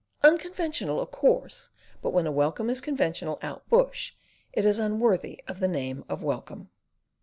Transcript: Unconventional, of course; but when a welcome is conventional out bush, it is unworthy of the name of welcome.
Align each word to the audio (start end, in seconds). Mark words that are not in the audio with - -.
Unconventional, 0.23 0.99
of 0.99 1.11
course; 1.11 1.69
but 2.01 2.09
when 2.09 2.25
a 2.25 2.31
welcome 2.31 2.71
is 2.71 2.81
conventional 2.81 3.37
out 3.43 3.69
bush, 3.69 4.13
it 4.51 4.65
is 4.65 4.79
unworthy 4.79 5.43
of 5.47 5.59
the 5.59 5.67
name 5.67 6.03
of 6.09 6.23
welcome. 6.23 6.71